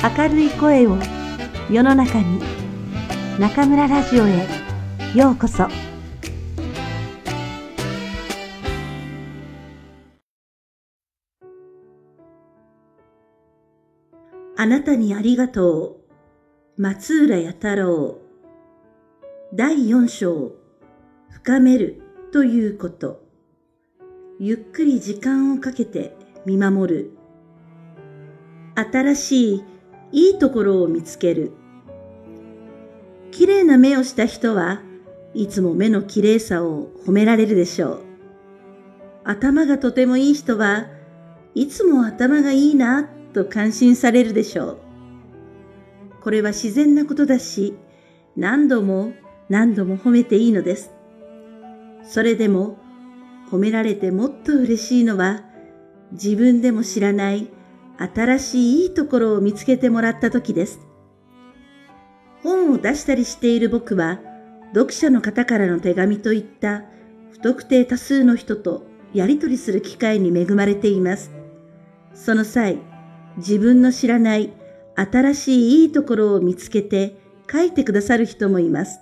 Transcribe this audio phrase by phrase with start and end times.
[0.00, 0.96] 明るい声を
[1.68, 2.40] 世の中に
[3.40, 4.46] 中村ラジオへ
[5.12, 5.64] ようこそ。
[14.56, 16.00] あなたにありがと
[16.78, 18.18] う松浦弥太郎。
[19.52, 20.52] 第四章
[21.28, 22.00] 深める
[22.32, 23.20] ということ。
[24.38, 27.10] ゆっくり時間をかけて見守る。
[28.76, 29.64] 新しい
[30.12, 31.52] いいところを見つける。
[33.30, 34.80] 綺麗な目をした人は
[35.34, 38.00] いつも目の綺麗さを褒められるでしょう。
[39.24, 40.86] 頭がとてもいい人は
[41.54, 44.78] いつも頭がいいなと感心されるでしょう。
[46.22, 47.76] これは自然なことだし、
[48.36, 49.12] 何度も
[49.48, 50.90] 何度も褒めていいのです。
[52.02, 52.78] それでも
[53.50, 55.42] 褒められてもっと嬉しいのは
[56.12, 57.48] 自分でも知らない
[57.98, 60.80] 新しいいいところを見つけてもらった時です。
[62.42, 64.20] 本を出したりしている僕は、
[64.74, 66.84] 読者の方からの手紙といった
[67.32, 71.32] 不特定多数の人とやりとりする機会に恵まれています。
[72.14, 72.78] その際、
[73.38, 74.52] 自分の知らない
[74.94, 77.16] 新しいいいところを見つけて
[77.50, 79.00] 書いてくださる人もいます。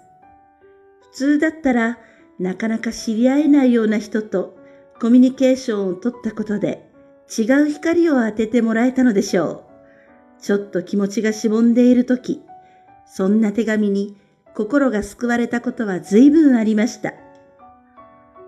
[1.13, 1.99] 普通だったら
[2.39, 4.57] なかなか知り合えないような人と
[5.01, 6.86] コミュニケーションを取ったことで
[7.29, 9.65] 違う光を当ててもらえたのでしょ
[10.39, 10.43] う。
[10.43, 12.43] ちょっと気持ちがしぼんでいるとき、
[13.07, 14.17] そんな手紙に
[14.55, 17.15] 心が救われたことは随分ありました。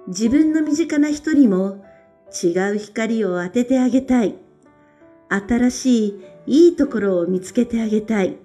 [0.07, 1.85] 自分の身近な人にも
[2.43, 4.37] 違う光を当ててあげたい。
[5.29, 8.39] 新しいいいところを見つけてあげたい。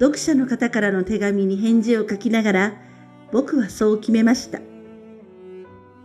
[0.00, 2.74] 読者の方からの手紙に返事を書きながら
[3.30, 4.60] 僕はそう決めました。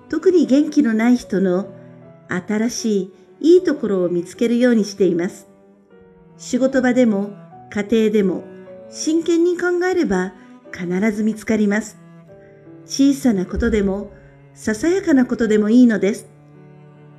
[0.09, 1.73] 特に元気のない人の
[2.29, 5.47] 新しいいいところを見つけるようにしています。
[6.37, 7.31] 仕事場でも
[7.69, 8.43] 家庭でも
[8.89, 10.33] 真剣に考えれば
[10.71, 11.97] 必ず見つかります。
[12.85, 14.11] 小さなことでも
[14.53, 16.27] ささやかなことでもいいのです。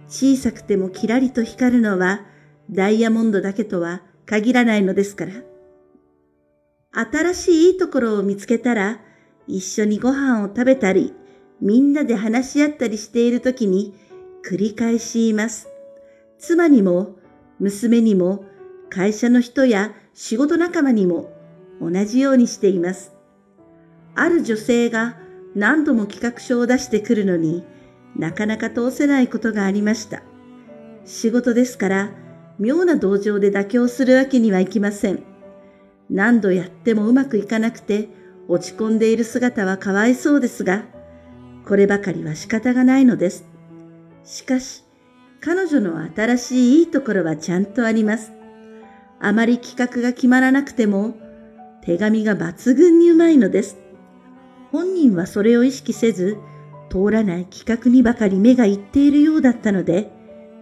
[0.09, 2.23] 小さくてもキラリと光るのは
[2.71, 5.33] ダイヤモンドだけとは限らないのですから。
[6.91, 9.01] 新しいいいところを見つけたら
[9.47, 11.15] 一緒にご飯を食べたり
[11.61, 13.95] みんなで話し合ったりしているときに
[14.49, 15.68] 繰り返し言います。
[16.39, 17.17] 妻にも
[17.59, 18.45] 娘にも
[18.91, 21.33] 会社の人や仕事仲間にも
[21.81, 23.13] 同じようにしています。
[24.15, 25.17] ある女性が
[25.55, 27.65] 何度も企画書を出してくるのに
[28.17, 30.23] なかなか通せないことがありました。
[31.05, 32.11] 仕事ですから
[32.59, 35.23] 妙な同情で妥協するわけにはいきません。
[36.11, 38.09] 何度やってもうまくいかなくて
[38.49, 40.85] 落ち込んでいる姿はかわいそうですが、
[41.67, 43.45] こればかりは仕方がないのです。
[44.25, 44.85] しかし、
[45.41, 48.33] 彼女の新しいいいところはちゃんとあります。
[49.21, 51.15] あまり企画が決まらなくても、
[51.83, 53.79] 手紙が抜群にうまいのです。
[54.73, 56.39] 本人はそれを意識せず、
[56.91, 60.11] 通らない企画にばかり目がいっているようだったので、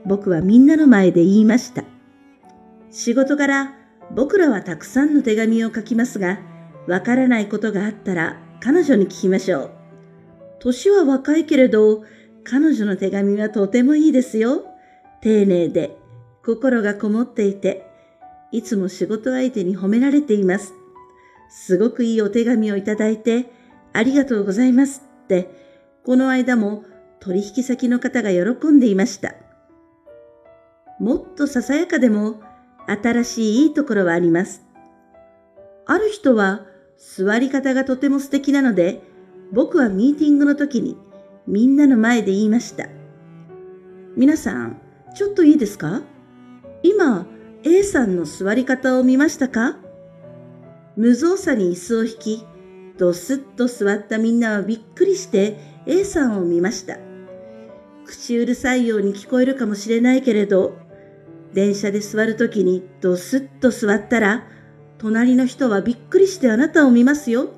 [0.04, 1.84] 僕はみんなの前で言いました。
[2.90, 3.74] 仕事から
[4.14, 6.38] 僕らはたくさんの手紙を書きますが、
[6.86, 9.70] わからないことがあったら彼女に聞きましょう。
[10.60, 12.04] 年は若いけれど、
[12.48, 14.64] 彼女の手紙はとてもいいですよ。
[15.20, 15.96] 丁寧で、
[16.44, 17.84] 心がこもっていて、
[18.52, 20.72] いつも仕事相手に褒められています。
[21.50, 23.46] すごくいいお手紙をいただいて、
[23.92, 25.50] ありがとうございますって、
[26.04, 26.84] この間も
[27.18, 29.34] 取引先の方が喜んでいました。
[31.00, 32.40] もっとささやかでも
[32.86, 34.64] 新しいいいところはあります。
[35.84, 36.64] ある人は
[36.96, 39.02] 座り方がとても素敵なので、
[39.52, 40.96] 僕はミーティングの時に
[41.48, 42.88] みんなの前で言いました。
[44.16, 44.80] 皆さん、
[45.14, 46.02] ちょっといいですか？
[46.82, 47.24] 今、
[47.62, 49.76] A さんの座り方を見ましたか？
[50.96, 52.46] 無造作に椅子を引き、
[52.98, 56.98] ドスッと座ったみんなはびっくりして A さんを見ました。
[58.04, 60.76] 口うるさいように聞こえるかもしれないけれど、
[61.52, 64.48] 電車で座るときにドスッと座ったら、
[64.98, 67.50] 隣の人はびっくりしてあなたを見ますよ。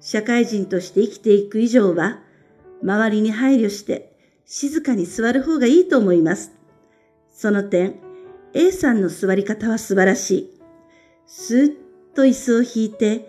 [0.00, 2.21] 社会人として生きていく以上は、
[2.82, 4.12] 周りに配慮して
[4.44, 6.52] 静かに座る方がいいと思います。
[7.30, 7.96] その点、
[8.54, 10.60] A さんの座り方は素晴らしい。
[11.26, 11.74] スーッ
[12.14, 13.26] と椅子を引いて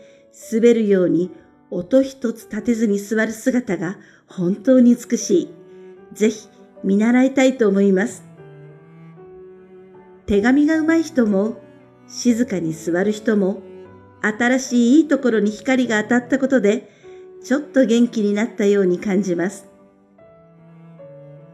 [0.51, 1.31] 滑るように
[1.69, 3.97] 音一つ立てずに座る姿が
[4.27, 5.53] 本当に美しい。
[6.13, 6.47] ぜひ
[6.83, 8.23] 見習いたいと思います。
[10.25, 11.57] 手紙が上手い人も
[12.07, 13.61] 静かに座る人も
[14.21, 16.89] 新しいいいところに光が当たったことで
[17.43, 19.67] ちょっと元気になったように感じます。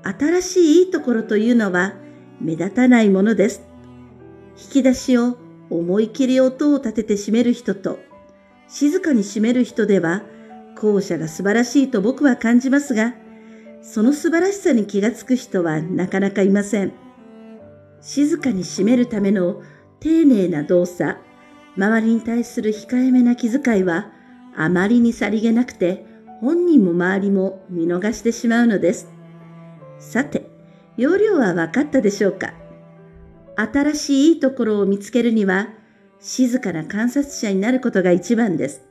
[0.03, 1.93] 新しいいいところというのは
[2.39, 3.63] 目立たないものです。
[4.55, 5.37] 引き出しを
[5.69, 7.99] 思い切り音を立てて閉める人と、
[8.67, 10.23] 静かに閉める人では、
[10.75, 13.13] 後者が素晴らしいと僕は感じますが、
[13.81, 16.93] その素晴らしさに気がつく人はなかなかいません。
[18.01, 19.61] 静かに閉めるための
[19.99, 21.19] 丁寧な動作、
[21.75, 24.11] 周りに対する控えめな気遣いは、
[24.61, 26.05] あまりにさりげなくて、
[26.41, 29.09] 本人も周りも見逃してしまうのです。
[29.99, 30.49] さて、
[30.97, 32.53] 要領は分かったでしょうか？
[33.55, 35.69] 新しいいいところを見つけるには、
[36.19, 38.85] 静かな観察者になることが一番です。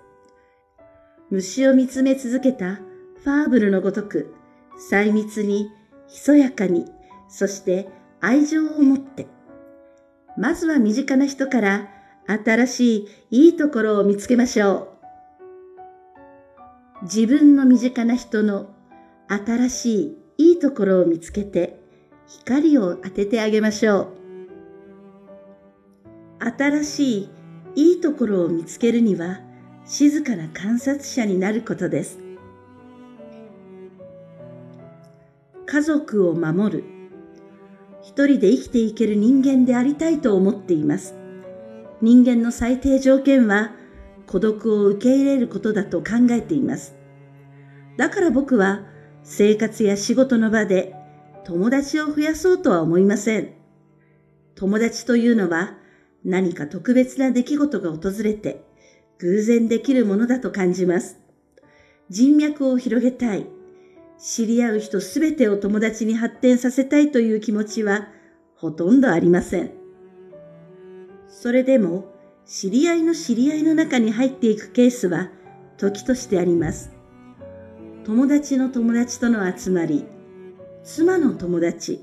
[1.28, 4.32] 虫を見つめ続けたファーブルのごとく、
[4.78, 5.68] 細密に、
[6.06, 6.86] ひそやかに、
[7.28, 7.90] そして
[8.22, 9.26] 愛情を持って。
[10.38, 11.90] まずは身近な人から
[12.26, 12.96] 新し
[13.30, 14.97] いいいところを見つけましょう。
[17.10, 18.68] 自分の身近な人の
[19.28, 21.80] 新しいいいところを見つけて
[22.26, 24.12] 光を当ててあげましょ
[26.38, 26.44] う。
[26.54, 27.30] 新しい
[27.76, 29.40] いいところを見つけるには
[29.86, 32.18] 静かな観察者になることです。
[35.64, 36.84] 家族を守る。
[38.02, 41.14] 一人で生きていける人間でありたいと思っています。
[42.02, 43.72] 人間の最低条件は
[44.26, 46.97] 孤独を受け入れることだと考えています。
[47.98, 48.84] だから僕は
[49.24, 50.94] 生活や仕事の場で
[51.44, 53.54] 友達を増やそうとは思いません。
[54.54, 55.76] 友達というのは
[56.24, 58.62] 何か特別な出来事が訪れて
[59.18, 61.18] 偶然できるものだと感じます。
[62.08, 63.46] 人脈を広げたい。
[64.16, 68.08] 知り合う人すべてを友達に発展させたいという気持ちは
[68.56, 69.72] ほとんどありません。
[71.28, 72.14] それでも
[72.46, 75.30] 知り合いの知り合いの中に入っていくケースは
[75.78, 76.97] 時としてあります。
[78.08, 80.06] 友達の友達との集まり、
[80.82, 82.02] 妻の友達、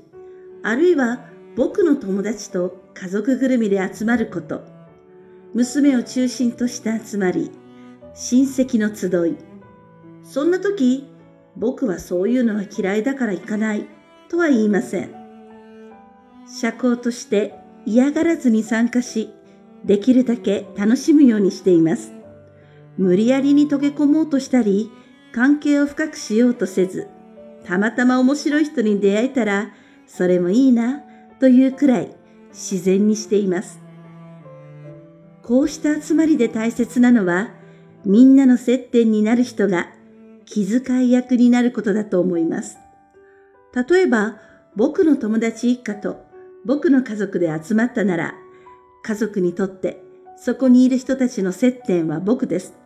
[0.62, 1.26] あるいは
[1.56, 4.62] 僕の友達と家族ぐるみで集まること、
[5.52, 7.50] 娘を中心とした集まり、
[8.14, 9.36] 親戚の集い。
[10.22, 11.08] そんな時、
[11.56, 13.88] 僕はそういうのは嫌いだから行かない
[14.28, 15.10] とは言いません。
[16.46, 17.52] 社交として
[17.84, 19.30] 嫌がらずに参加し、
[19.84, 22.12] できるだけ楽しむようにしています。
[22.96, 24.88] 無理やりに溶け込もうとしたり、
[25.36, 27.08] 関係を深くしようとせず、
[27.66, 29.70] たまたま面白い人に出会えたら、
[30.06, 31.02] それもいいな
[31.40, 32.16] というくらい
[32.54, 33.78] 自然にしています。
[35.42, 37.50] こうした集まりで大切なのは、
[38.06, 39.88] みんなの接点になる人が
[40.46, 42.78] 気遣い役になることだと思います。
[43.74, 44.38] 例えば、
[44.74, 46.24] 僕の友達一家と
[46.64, 48.34] 僕の家族で集まったなら、
[49.02, 50.02] 家族にとって
[50.38, 52.85] そこにいる人たちの接点は僕です。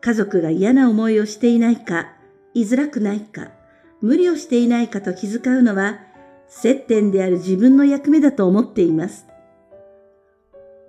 [0.00, 2.12] 家族が嫌な思いをしていないか、
[2.54, 3.50] 居づらくないか、
[4.00, 6.00] 無理をしていないかと気遣うのは
[6.48, 9.26] 接点である自分の役目だと思っています。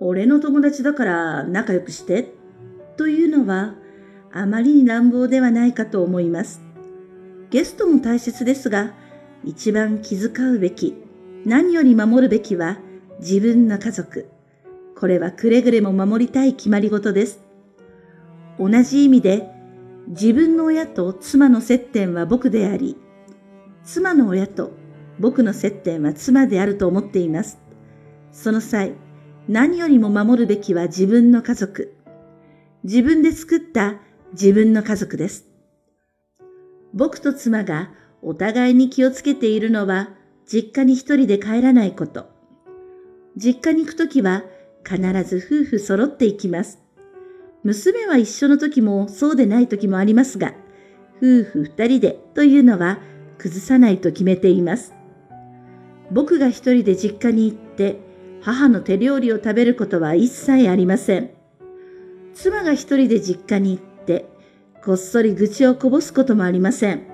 [0.00, 2.32] 俺の友達だから仲良くして
[2.96, 3.74] というのは
[4.32, 6.60] あまりに乱暴ではないかと思います。
[7.50, 8.94] ゲストも大切ですが、
[9.44, 10.96] 一番気遣うべき、
[11.44, 12.78] 何より守るべきは
[13.20, 14.28] 自分の家族。
[14.98, 17.51] これはくれぐれも守りたい決まり事です。
[18.68, 19.50] 同じ意味で、
[20.08, 22.96] 自分の親と妻の接点は僕であり、
[23.84, 24.72] 妻の親と
[25.18, 27.58] 僕の接点は妻であると思っています。
[28.30, 28.94] その際、
[29.48, 31.94] 何よりも守るべきは自分の家族。
[32.84, 33.96] 自分で作った
[34.32, 35.48] 自分の家族です。
[36.94, 37.90] 僕と妻が
[38.22, 40.10] お互いに気をつけているのは、
[40.46, 42.26] 実家に一人で帰らないこと。
[43.36, 44.44] 実家に行くときは
[44.84, 46.81] 必ず夫婦揃っていきます。
[47.64, 50.54] 娘は一緒の時もそうでない時もありますが、
[51.18, 52.98] 夫婦二人でというのは
[53.38, 54.94] 崩さないと決めています。
[56.10, 58.00] 僕が一人で実家に行って
[58.42, 61.30] 母の手料理を食べることは一切ありません。
[62.34, 64.26] 妻が一人で実家に行って
[64.84, 67.06] こっそり愚痴をこぼすこともありません。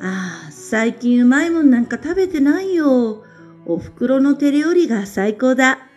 [0.00, 3.24] ああ、最近うまいもんなんか食べてないよ。
[3.66, 5.89] お袋の手料理が最高だ。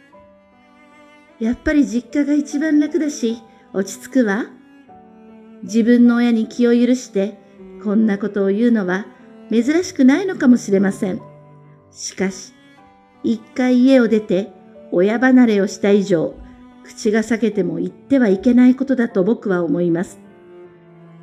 [1.43, 4.45] やっぱり実家が一番楽だし、落ち着くわ。
[5.63, 7.37] 自分の親に気を許して、
[7.83, 9.07] こんなことを言うのは
[9.51, 11.21] 珍しくないのかもしれません。
[11.91, 12.53] しかし、
[13.25, 14.53] 一回家を出て
[14.93, 16.33] 親離れをした以上、
[16.85, 20.21] 口が裂けても言ってはいけないことだと僕は思います。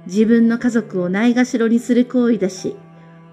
[0.04, 2.76] 自分の家族をないがしろにする行為だし、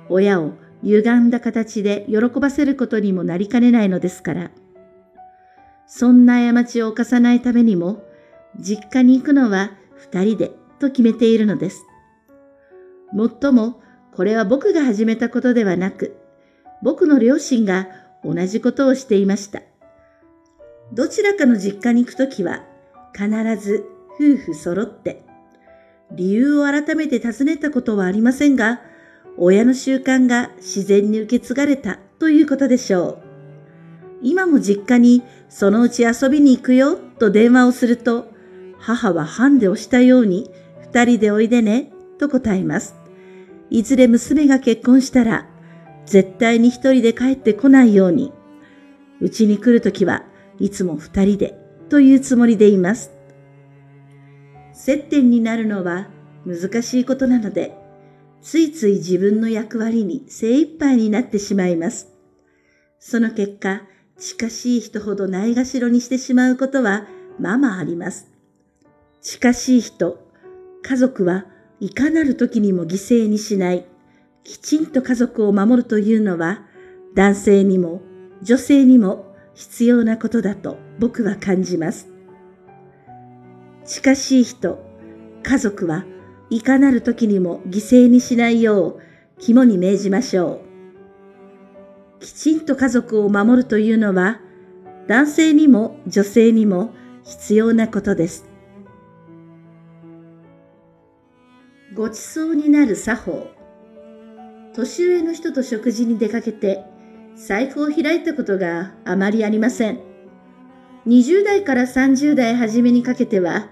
[0.08, 0.54] 親を
[0.84, 4.52] 歪んだ形で喜ばせることにもなりかねないのですから。
[5.88, 8.04] そんな過ちを犯さないためにも、
[8.60, 11.86] 実家に行くのは二人でと決めているのです。
[13.14, 13.82] もっとも、
[14.14, 16.18] これは僕が始めたことではなく、
[16.84, 17.88] 僕の両親が
[18.24, 19.62] 同じことをしていました。
[20.94, 22.64] どちらかの実家に行くときは、
[23.14, 25.24] 必ず夫婦揃って、
[26.12, 28.82] 理由を改めて尋ねたことはありませんが、
[29.38, 33.27] 親の習慣が自然に受け継がれたということでしょう。
[34.22, 38.32] 今も実家にそのうち遊びに行くよと電話をすると、
[38.80, 40.50] 母はハンデをしたように
[40.82, 42.96] 二人でおいでねと答えます。
[43.70, 45.48] いずれ娘が結婚したら、
[46.06, 48.32] 絶対に一人で帰ってこないように、
[49.20, 50.24] うちに来るときは
[50.60, 51.60] いつも二人で
[51.90, 53.12] というつもりでいます。
[54.74, 56.08] 接点になるのは
[56.46, 57.78] 難しいことなので、
[58.42, 62.14] ついつい自分の役割に精一杯になってしまいます。
[63.00, 63.82] その結果、
[64.20, 67.08] 近しい人ほどないがしろにしてしまうことは
[67.40, 68.32] ままあります。
[69.22, 70.18] 近しい人、
[70.82, 71.46] 家族は
[71.80, 73.86] いかなる時にも犠牲にしない、
[74.44, 76.62] きちんと家族を守るというのは
[77.14, 78.02] 男性にも
[78.42, 82.08] 女性にも必要なことだと僕は感じます。
[83.86, 84.80] 近しい人、
[85.44, 86.06] 家族は
[86.50, 89.00] いかなる時にも犠牲にしないよう
[89.40, 90.67] 肝に銘じましょう。
[92.20, 94.40] きちんと家族を守るというのは
[95.08, 96.94] 男性にも女性にも
[97.24, 98.46] 必要なことです。
[101.94, 103.48] ごちそうになる作法。
[104.76, 106.84] 年上の人と食事に出かけて
[107.36, 110.00] 財布を開いたことがあまりありません。
[111.08, 113.70] 20代から30代初めにかけては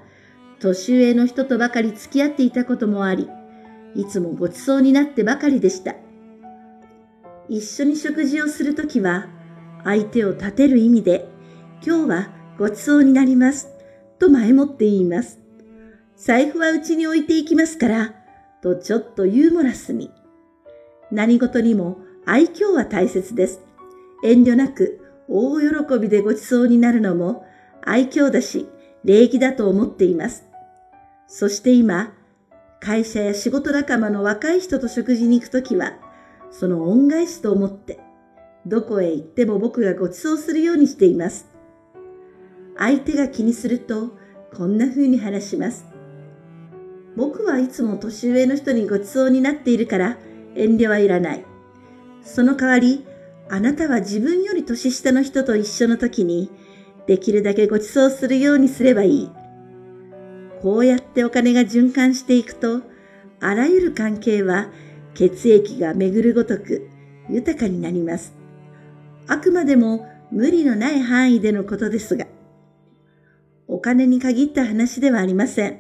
[0.60, 3.28] 年上の人とばかり付き合っていたこともあり、
[3.96, 5.96] いつもごちそうになってばかりでした。
[7.50, 9.28] 一緒に食事をするときは、
[9.84, 11.28] 相手を立てる意味で、
[11.86, 13.70] 今日はごちそうになります、
[14.20, 15.40] と前もって言います。
[16.16, 18.16] 財布はうちに置いていきますから、
[18.62, 20.12] とちょっとユーモラスに。
[21.12, 23.62] 何事にも愛嬌は大切です。
[24.24, 27.46] 遠慮なく大喜びでごちそうになるのも
[27.84, 28.68] 愛嬌だし
[29.04, 30.46] 礼儀だと思っています。
[31.28, 32.14] そして今、
[32.80, 35.94] 会社や仕事仲間の若い人と食事に行くときは、
[36.57, 38.00] その恩返しと思って、
[38.65, 41.50] どこへ行っても僕がご馳走するようにしています。
[42.77, 44.17] 相手が気にすると、
[44.55, 45.85] こんな風に話します。
[47.17, 50.17] 僕はいつも年上の人にご馳走になっているから
[50.55, 51.45] 遠慮はいらない。
[52.24, 53.05] その代わり、
[53.50, 56.50] あなたは自分より年下の人と一緒の時に、
[57.05, 59.31] できるだけご馳走するようにすればいい。
[60.62, 62.81] こうやってお金が循環していくと、
[63.41, 64.69] あらゆる関係は
[65.15, 66.88] 血液が巡るごとく
[67.29, 68.36] 豊かになります。
[69.27, 72.27] あくまでも無理のない範囲でのことですが、
[73.67, 75.79] お金に限った話ではありません。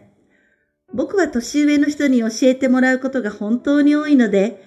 [0.93, 4.63] 僕は年上の人に教えてもらうことが本当に多いので、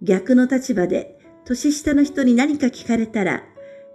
[0.00, 3.42] 逆の立場で年下の人に何か聞かれたら、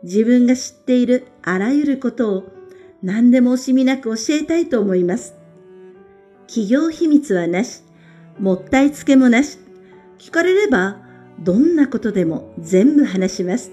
[0.04, 2.44] 自分が知っているあらゆることを
[3.02, 5.34] 何でも惜しみなく教えたいと思います。
[6.48, 7.84] 企業秘密はなし、
[8.40, 9.58] もったいつけもなし、
[10.20, 10.98] 聞かれれば
[11.40, 13.72] どんなことでも全部話します。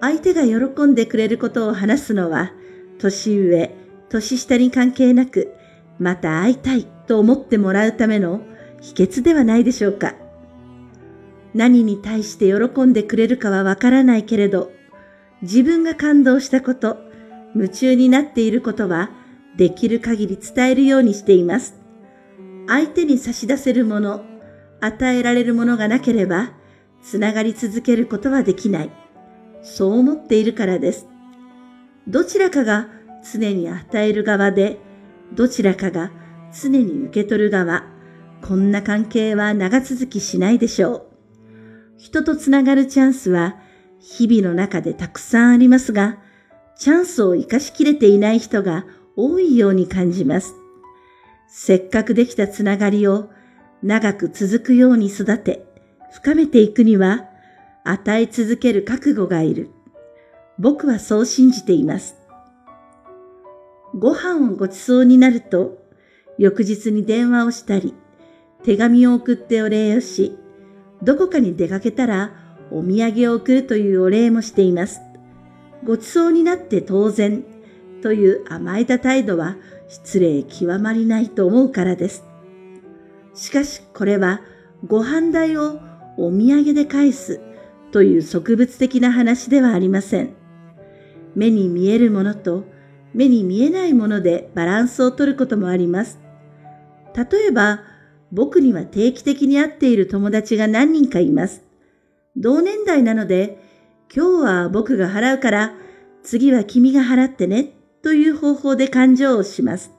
[0.00, 2.52] 相手が喜んでくれることを話すのは、
[2.98, 3.74] 年上、
[4.08, 5.54] 年下に関係なく、
[5.98, 8.42] また会いたいと思ってもらうための
[8.80, 10.14] 秘訣ではないでしょうか。
[11.54, 14.70] 何に対して喜んでくれるかはわからないけれど、
[15.42, 16.98] 自分が感動したこと、
[17.54, 19.10] 夢中になっていることは、
[19.56, 21.80] できる限り伝えるようにしています。
[22.66, 24.22] 相手に差し出せるもの、
[24.80, 26.52] 与えられるものがなければ、
[27.02, 28.90] つながり続けることはできない。
[29.62, 31.06] そう思っているからです。
[32.08, 32.88] どちらかが
[33.32, 34.78] 常に与える側で、
[35.34, 36.12] どちらかが
[36.52, 37.84] 常に受け取る側、
[38.42, 41.06] こんな関係は長続きしないでしょう。
[41.98, 43.56] 人とつながるチャンスは
[43.98, 46.18] 日々の中でたくさんありますが、
[46.78, 48.84] チャンスを生かしきれていない人が
[49.16, 50.54] 多いように感じます。
[51.48, 53.30] せっかくできたつながりを
[53.86, 55.64] 長く続くように育て、
[56.10, 57.28] 深めていくには、
[57.84, 59.70] 与え続ける覚悟がいる。
[60.58, 62.16] 僕はそう信じています。
[63.94, 65.78] ご飯をごちそうになると、
[66.36, 67.94] 翌日に電話をしたり、
[68.64, 70.36] 手紙を送ってお礼をし、
[71.00, 72.32] どこかに出かけたら
[72.72, 75.00] お土産を送るというお礼もしています。
[75.84, 77.44] ごちそうになって当然
[78.02, 82.24] という甘えた態度は失礼極まりないと思うからです。
[83.36, 84.40] しかしこれは
[84.86, 85.80] ご飯代を
[86.16, 87.40] お土産で返す
[87.92, 90.34] という植物的な話ではありません。
[91.34, 92.64] 目に見えるものと
[93.16, 96.18] 目に見えないものでバランスをとることもあります。
[97.16, 97.80] 例えば、
[98.30, 101.64] 僕には定期的に会っている友達が何人かいます。
[102.36, 103.58] 同年代なので、
[104.14, 105.74] 今日は僕が払うから、
[106.22, 109.92] 次は君が払ってね、という方法で勘定をします。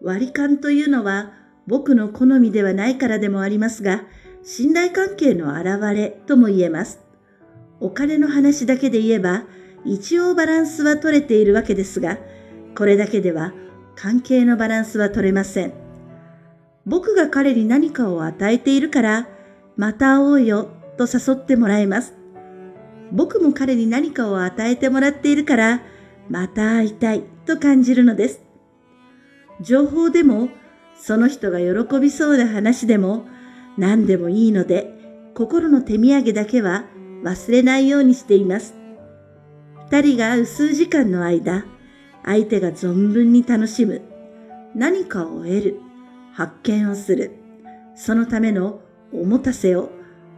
[0.00, 1.32] 割り勘というのは
[1.66, 4.04] 僕の好みではないからでもありますが、
[4.42, 7.00] 信頼関係の表れとも言えます。
[7.80, 9.44] お金の話だけで言えば、
[9.84, 12.18] 一応バランスは取れているわけですが、
[12.76, 13.52] これだけでは
[13.94, 15.72] 関係のバランスは取れません。
[16.84, 19.28] 僕が彼に何かを与えているから、
[19.76, 22.14] また会おうよと誘ってもらえます。
[23.12, 25.82] 僕も彼に何かを与えてもらっているから、
[26.28, 28.42] また会いたいと感じるのです。
[29.60, 30.48] 情報でも、
[31.00, 33.26] その人が喜びそうな話でも、
[33.78, 34.92] 何でもいいので、
[35.34, 36.84] 心の手土産だけは
[37.22, 38.74] 忘れないようにしています。
[39.90, 41.64] 二人が会う数時間の間、
[42.24, 44.02] 相手が存分に楽しむ、
[44.74, 45.80] 何かを得る、
[46.32, 47.32] 発見をする、
[47.94, 48.80] そのための
[49.12, 49.90] おもたせを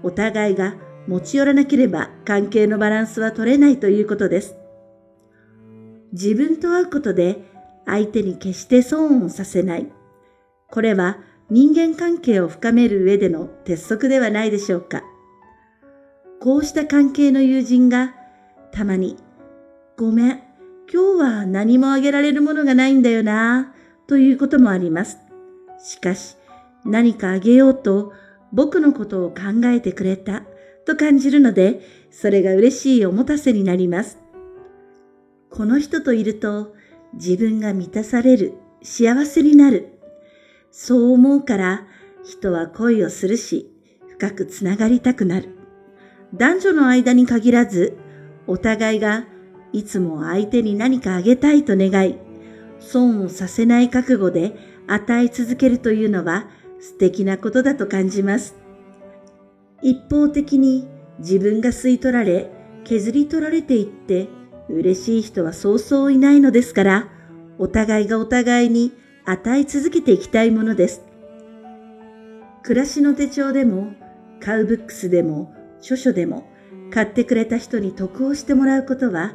[0.03, 0.75] お互いが
[1.07, 4.57] 持ち寄らなければ関係のバランスは取れないということです。
[6.13, 7.43] 自分と会うことで
[7.87, 9.91] 相手に決して損をさせない。
[10.71, 11.19] これは
[11.51, 15.03] 人間関係を深める上での鉄則ではないでしょうか。
[16.41, 18.15] こうした関係の友人が
[18.71, 19.17] たまに、
[19.97, 20.43] ごめん、
[20.93, 23.75] 今日は何もあげられるものがないんだよな、
[24.07, 25.19] ということもあります。
[25.79, 26.37] しかし、
[26.85, 28.13] 何かあげようと
[28.53, 30.45] 僕のことを考えてくれた
[30.87, 34.19] と感じるので、それが嬉しいおもたせになります。
[35.51, 36.75] この人といると
[37.15, 39.98] 自分が満たされる、幸せになる。
[40.71, 41.87] そう思うから
[42.25, 43.71] 人は恋をするし、
[44.09, 45.51] 深くつながりたくなる。
[46.35, 47.97] 男女の間に限らず、
[48.47, 49.27] お互いが
[49.73, 52.19] いつも相手に何かあげたいと願い、
[52.81, 54.55] 損をさせない覚悟で
[54.87, 56.49] 与え続けるというのは
[56.81, 58.57] 素敵なことだと感じます。
[59.83, 62.51] 一方的に自分が吸い取られ、
[62.85, 64.29] 削り取られていって
[64.69, 67.09] 嬉しい人はそうそういないのですから、
[67.59, 68.93] お互いがお互いに
[69.31, 71.03] 与え続けていきたいものです。
[72.63, 73.93] 暮らしの手帳でも、
[74.41, 76.51] カウブックスでも、著書でも、
[76.91, 79.35] 買ってくれた人に得をしてもらうことは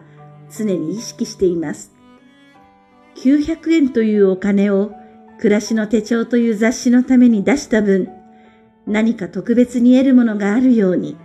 [0.49, 1.91] 常に意識しています。
[3.17, 4.91] 900円というお金を
[5.37, 8.09] 暮らしの手帳という雑誌のために出した分、
[8.87, 11.17] 何か特別に得るものがあるように、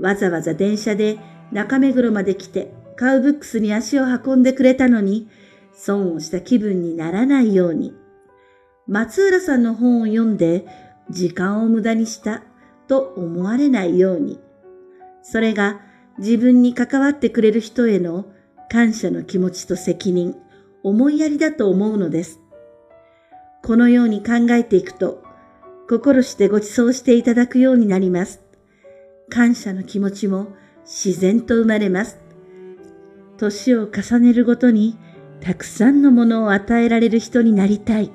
[0.00, 1.18] わざわざ電車で
[1.52, 5.28] 中目黒まで来てカウブックスに足を運んでくれたのに、
[5.72, 7.94] 損をした気分にならないように、
[8.86, 10.66] 松浦さんの本を読んで
[11.10, 12.42] 時間を無駄にした
[12.88, 14.40] と思われないように、
[15.22, 15.80] それが
[16.18, 18.26] 自分に関わってくれる人への
[18.70, 20.36] 感謝の気持ちと責任、
[20.82, 22.40] 思いやりだと思うのです。
[23.62, 25.22] このように考えていくと、
[25.88, 28.40] 心してご馳走していただくようになります。
[29.30, 30.48] 感謝の気持ちも
[30.84, 32.18] 自然と生まれます。
[33.38, 34.98] 年を重ねるごとに
[35.42, 38.12] たくさんのものを与えられる人になりたい。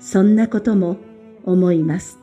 [0.00, 0.96] そんなことも
[1.44, 2.18] 思います。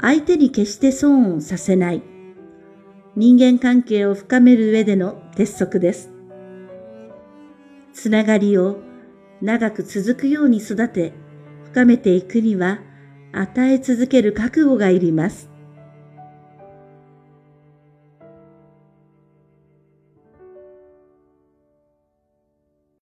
[0.00, 2.02] 相手に決して損をさせない。
[3.16, 6.10] 人間関係を深める上での鉄則です。
[7.92, 8.78] つながりを
[9.42, 11.12] 長く続くように育て、
[11.64, 12.78] 深めていくには、
[13.32, 15.47] 与え続ける覚悟がいります。